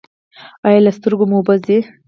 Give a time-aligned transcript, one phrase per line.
[0.67, 1.77] ایا له سترګو مو اوبه ځي؟